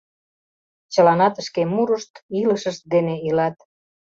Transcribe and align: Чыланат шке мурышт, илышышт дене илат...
Чыланат 0.93 1.35
шке 1.47 1.61
мурышт, 1.73 2.13
илышышт 2.39 2.83
дене 2.93 3.15
илат... 3.27 3.55